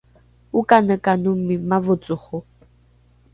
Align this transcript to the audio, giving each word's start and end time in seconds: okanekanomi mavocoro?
okanekanomi 0.59 1.55
mavocoro? 1.69 2.37